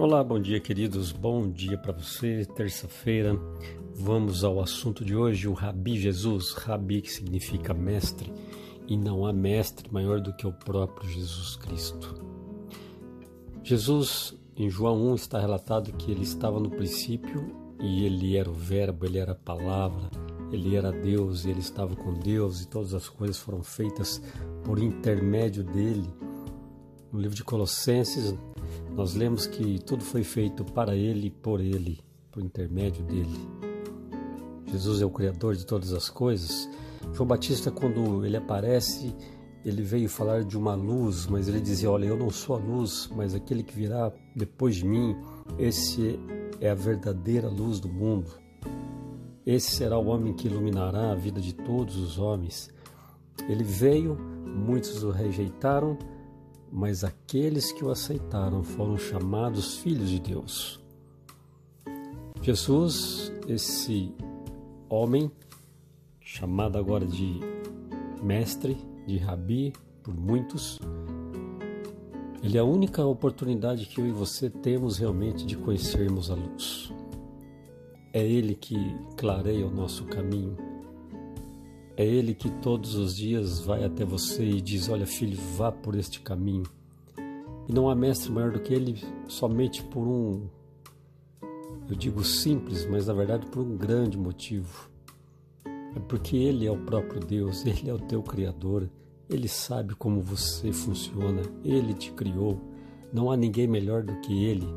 [0.00, 1.12] Olá, bom dia, queridos.
[1.12, 2.46] Bom dia para você.
[2.46, 3.38] Terça-feira.
[3.94, 6.52] Vamos ao assunto de hoje, o Rabi Jesus.
[6.52, 8.32] Rabi que significa mestre,
[8.88, 12.14] e não há mestre maior do que o próprio Jesus Cristo.
[13.62, 18.54] Jesus, em João 1, está relatado que ele estava no princípio e ele era o
[18.54, 20.08] Verbo, ele era a palavra,
[20.50, 24.22] ele era Deus, e ele estava com Deus e todas as coisas foram feitas
[24.64, 26.08] por intermédio dele.
[27.12, 28.34] No livro de Colossenses,
[29.00, 32.00] nós lemos que tudo foi feito para ele e por ele,
[32.30, 33.48] por intermédio dele.
[34.66, 36.68] Jesus é o Criador de todas as coisas.
[37.14, 39.16] João Batista, quando ele aparece,
[39.64, 43.08] ele veio falar de uma luz, mas ele dizia: Olha, eu não sou a luz,
[43.16, 45.16] mas aquele que virá depois de mim,
[45.58, 46.20] esse
[46.60, 48.30] é a verdadeira luz do mundo.
[49.46, 52.68] Esse será o homem que iluminará a vida de todos os homens.
[53.48, 55.96] Ele veio, muitos o rejeitaram,
[56.72, 60.80] mas aqueles que o aceitaram foram chamados filhos de Deus.
[62.42, 64.14] Jesus, esse
[64.88, 65.30] homem,
[66.20, 67.40] chamado agora de
[68.22, 70.78] mestre, de rabi por muitos,
[72.42, 76.90] ele é a única oportunidade que eu e você temos realmente de conhecermos a luz.
[78.12, 78.76] É Ele que
[79.16, 80.56] clareia o nosso caminho.
[81.96, 85.94] É Ele que todos os dias vai até você e diz: Olha, filho, vá por
[85.94, 86.64] este caminho.
[87.68, 90.48] E não há mestre maior do que Ele somente por um,
[91.90, 94.88] eu digo simples, mas na verdade por um grande motivo.
[95.64, 98.88] É porque Ele é o próprio Deus, Ele é o teu Criador,
[99.28, 102.60] Ele sabe como você funciona, Ele te criou.
[103.12, 104.68] Não há ninguém melhor do que Ele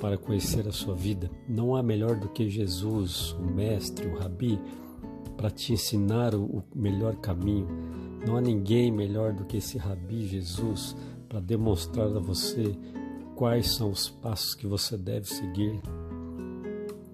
[0.00, 1.30] para conhecer a sua vida.
[1.46, 4.58] Não há melhor do que Jesus, o Mestre, o Rabi,
[5.36, 7.68] para te ensinar o melhor caminho.
[8.26, 10.96] Não há ninguém melhor do que esse Rabi Jesus
[11.28, 12.76] para demonstrar a você
[13.34, 15.80] quais são os passos que você deve seguir,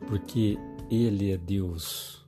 [0.06, 0.58] porque
[0.91, 2.24] Ele é Deus.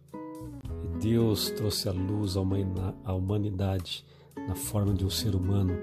[0.83, 4.05] E Deus trouxe a luz à humanidade
[4.48, 5.77] na forma de um ser humano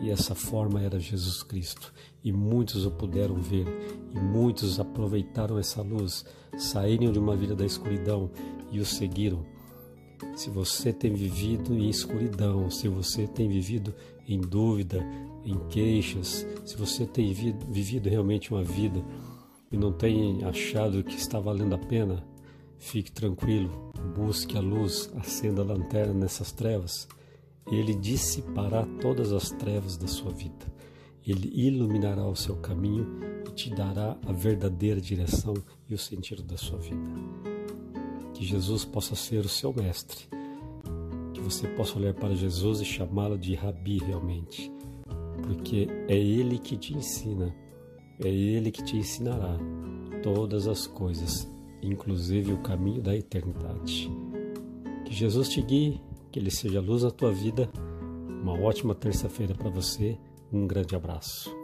[0.00, 1.92] e essa forma era Jesus Cristo.
[2.22, 3.66] E muitos o puderam ver,
[4.14, 6.24] e muitos aproveitaram essa luz,
[6.56, 8.30] saíram de uma vida da escuridão
[8.70, 9.44] e o seguiram.
[10.34, 13.94] Se você tem vivido em escuridão, se você tem vivido
[14.28, 15.04] em dúvida,
[15.44, 19.04] em queixas, se você tem vivido realmente uma vida
[19.70, 22.26] e não tem achado que está valendo a pena,
[22.78, 27.08] fique tranquilo, busque a luz, acenda a lanterna nessas trevas
[27.70, 30.72] ele dissipará todas as trevas da sua vida.
[31.26, 35.54] Ele iluminará o seu caminho e te dará a verdadeira direção
[35.88, 37.55] e o sentido da sua vida.
[38.36, 40.28] Que Jesus possa ser o seu mestre.
[41.32, 44.70] Que você possa olhar para Jesus e chamá-lo de Rabi realmente.
[45.42, 47.54] Porque é Ele que te ensina,
[48.22, 49.56] é Ele que te ensinará
[50.22, 51.50] todas as coisas,
[51.82, 54.10] inclusive o caminho da eternidade.
[55.06, 55.98] Que Jesus te guie
[56.30, 57.70] que Ele seja luz da tua vida.
[58.42, 60.18] Uma ótima terça-feira para você.
[60.52, 61.55] Um grande abraço.